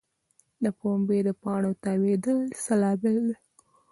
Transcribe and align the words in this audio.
د 0.63 0.65
پنبې 0.79 1.19
د 1.27 1.29
پاڼو 1.43 1.71
تاویدل 1.83 2.39
څه 2.63 2.73
لامل 2.81 3.15
لري؟ 3.27 3.35